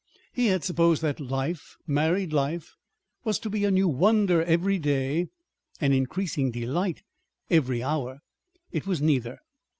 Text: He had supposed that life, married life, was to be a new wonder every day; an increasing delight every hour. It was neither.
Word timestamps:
He 0.33 0.47
had 0.47 0.63
supposed 0.63 1.03
that 1.03 1.19
life, 1.19 1.77
married 1.85 2.33
life, 2.33 2.73
was 3.23 3.37
to 3.37 3.51
be 3.51 3.65
a 3.65 3.69
new 3.69 3.87
wonder 3.87 4.41
every 4.43 4.79
day; 4.79 5.27
an 5.79 5.93
increasing 5.93 6.49
delight 6.49 7.03
every 7.51 7.83
hour. 7.83 8.17
It 8.71 8.87
was 8.87 8.99
neither. 8.99 9.37